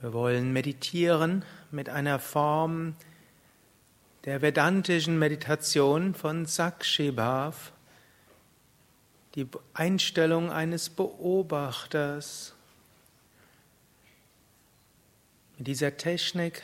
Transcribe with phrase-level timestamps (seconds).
[0.00, 2.94] Wir wollen meditieren mit einer Form
[4.26, 7.72] der vedantischen Meditation von Sakshibhav,
[9.34, 12.54] die Einstellung eines Beobachters.
[15.56, 16.62] Mit dieser Technik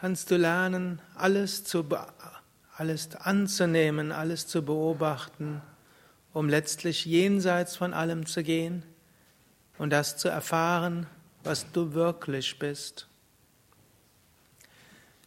[0.00, 1.84] kannst du lernen, alles, zu,
[2.74, 5.60] alles anzunehmen, alles zu beobachten,
[6.32, 8.82] um letztlich jenseits von allem zu gehen
[9.76, 11.06] und das zu erfahren,
[11.44, 13.08] was du wirklich bist.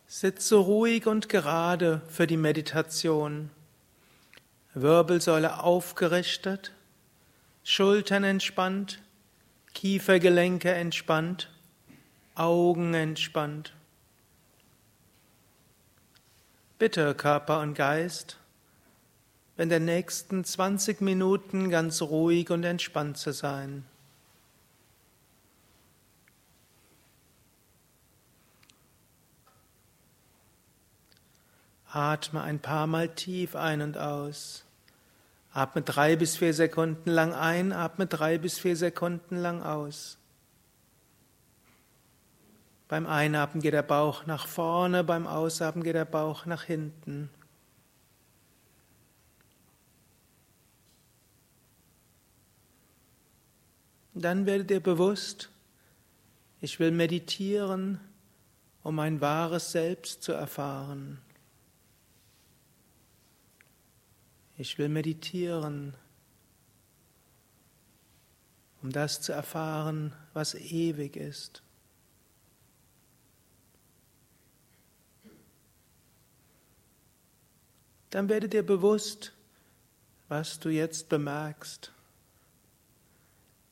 [0.08, 3.50] Sitze ruhig und gerade für die Meditation.
[4.74, 6.74] Wirbelsäule aufgerichtet,
[7.64, 9.02] Schultern entspannt,
[9.74, 11.50] Kiefergelenke entspannt,
[12.36, 13.74] Augen entspannt.
[16.78, 18.38] Bitte Körper und Geist,
[19.58, 23.86] in den nächsten 20 Minuten ganz ruhig und entspannt zu sein.
[31.94, 34.64] Atme ein paar Mal tief ein und aus.
[35.54, 40.18] Atme drei bis vier Sekunden lang ein, atme drei bis vier Sekunden lang aus.
[42.88, 47.30] Beim Einatmen geht der Bauch nach vorne, beim Ausatmen geht der Bauch nach hinten.
[54.14, 55.50] Dann werde dir bewusst,
[56.60, 58.00] ich will meditieren,
[58.84, 61.20] um mein wahres Selbst zu erfahren.
[64.62, 65.96] Ich will meditieren,
[68.84, 71.64] um das zu erfahren, was ewig ist.
[78.12, 79.34] Dann werde dir bewusst,
[80.28, 81.92] was du jetzt bemerkst.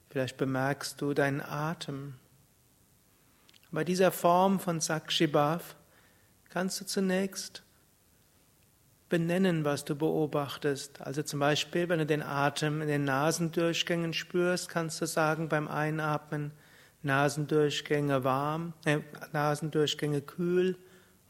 [0.09, 2.15] Vielleicht bemerkst du deinen Atem.
[3.69, 5.75] Bei dieser Form von Sakshibhav
[6.49, 7.61] kannst du zunächst
[9.09, 11.01] benennen, was du beobachtest.
[11.01, 15.67] Also zum Beispiel, wenn du den Atem in den Nasendurchgängen spürst, kannst du sagen beim
[15.67, 16.51] Einatmen
[17.01, 18.99] Nasendurchgänge warm, äh,
[19.31, 20.77] Nasendurchgänge kühl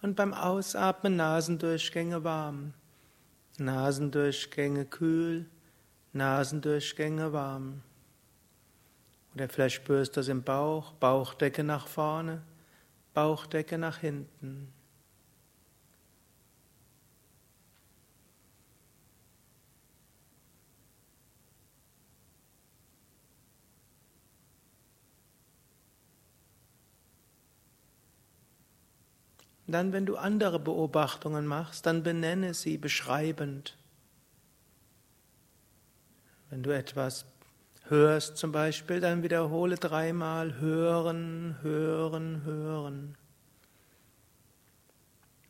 [0.02, 2.74] und beim Ausatmen Nasendurchgänge warm.
[3.58, 5.46] Nasendurchgänge kühl,
[6.14, 7.82] Nasendurchgänge warm.
[9.36, 12.42] Oder vielleicht spürst du es im Bauch, Bauchdecke nach vorne,
[13.14, 14.74] Bauchdecke nach hinten.
[29.72, 33.78] Dann, wenn du andere Beobachtungen machst, dann benenne sie beschreibend.
[36.50, 37.26] Wenn du etwas
[37.88, 43.18] hörst zum Beispiel, dann wiederhole dreimal hören, hören, hören.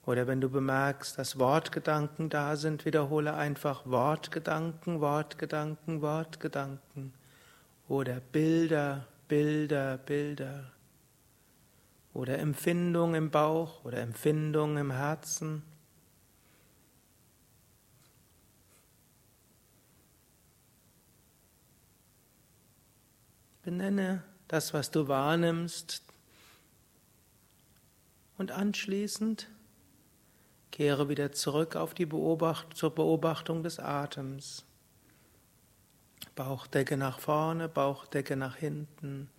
[0.05, 7.13] Oder wenn du bemerkst, dass Wortgedanken da sind, wiederhole einfach Wortgedanken, Wortgedanken, Wortgedanken.
[7.87, 10.71] Oder Bilder, Bilder, Bilder
[12.13, 15.63] oder Empfindung im Bauch oder Empfindung im Herzen.
[23.63, 26.03] Benenne das, was du wahrnimmst
[28.37, 29.47] und anschließend
[30.71, 34.63] kehre wieder zurück auf die Beobacht zur Beobachtung des Atems.
[36.35, 39.29] Bauchdecke nach vorne, Bauchdecke nach hinten.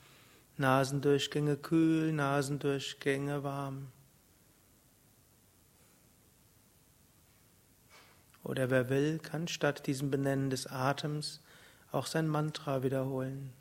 [0.60, 3.90] Nasendurchgänge kühl, Nasendurchgänge warm.
[8.44, 11.40] Oder wer will, kann statt diesem Benennen des Atems
[11.92, 13.54] auch sein Mantra wiederholen.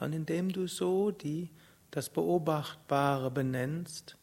[0.00, 1.50] Und indem du so die,
[1.90, 4.16] das Beobachtbare benennst,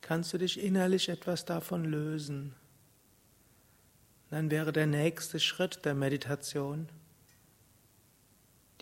[0.00, 2.54] kannst du dich innerlich etwas davon lösen.
[4.30, 6.88] Dann wäre der nächste Schritt der Meditation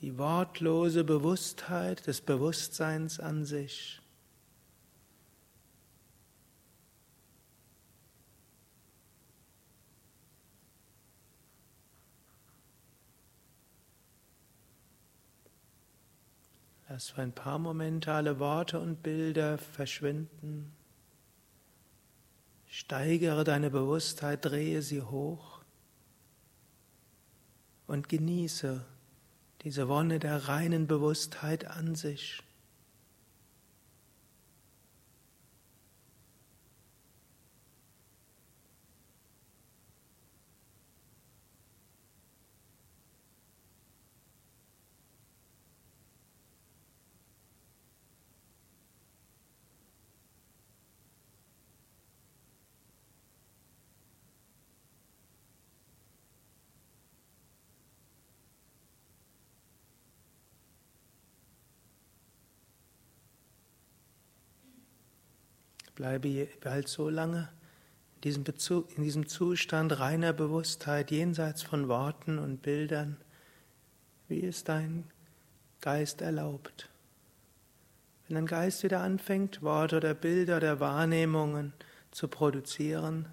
[0.00, 4.00] die wortlose Bewusstheit des Bewusstseins an sich.
[16.88, 20.72] Lass für ein paar Momente alle Worte und Bilder verschwinden.
[22.66, 25.60] Steigere deine Bewusstheit, drehe sie hoch
[27.86, 28.84] und genieße
[29.62, 32.42] diese Wonne der reinen Bewusstheit an sich.
[65.98, 67.48] Bleibe halt so lange
[68.14, 73.16] in diesem, Bezug, in diesem Zustand reiner Bewusstheit jenseits von Worten und Bildern,
[74.28, 75.10] wie es dein
[75.80, 76.88] Geist erlaubt.
[78.28, 81.72] Wenn dein Geist wieder anfängt, Worte oder Bilder oder Wahrnehmungen
[82.12, 83.26] zu produzieren,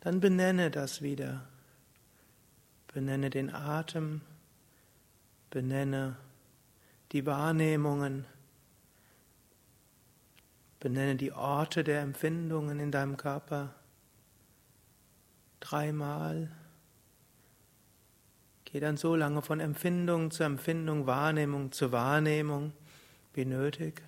[0.00, 1.46] dann benenne das wieder.
[2.94, 4.22] Benenne den Atem,
[5.50, 6.16] benenne
[7.12, 8.24] die Wahrnehmungen,
[10.80, 13.74] Benenne die Orte der Empfindungen in deinem Körper
[15.60, 16.50] dreimal.
[18.64, 22.72] Geh dann so lange von Empfindung zu Empfindung, Wahrnehmung zu Wahrnehmung
[23.34, 24.02] wie nötig.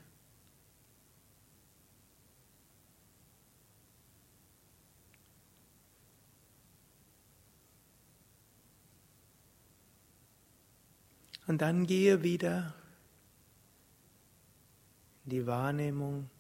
[11.47, 12.75] Und dann gehe wieder
[15.25, 16.31] in die Wahrnehmung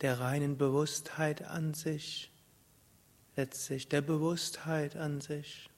[0.00, 2.30] der reinen Bewusstheit an sich,
[3.36, 5.68] letztlich der Bewusstheit an sich.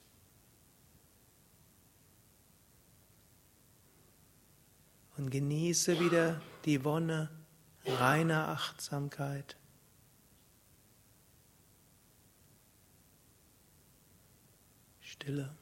[5.17, 7.29] Und genieße wieder die Wonne
[7.85, 9.57] reiner Achtsamkeit.
[15.01, 15.60] Stille.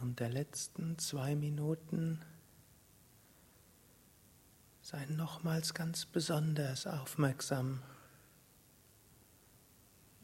[0.00, 2.22] Während der letzten zwei Minuten
[4.80, 7.82] sei nochmals ganz besonders aufmerksam.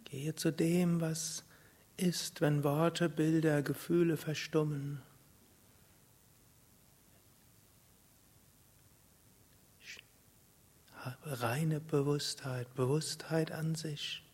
[0.05, 1.45] Gehe zu dem, was
[1.99, 5.03] ist, wenn Worte, Bilder, Gefühle verstummen.
[11.23, 14.26] Reine Bewusstheit, Bewusstheit an sich.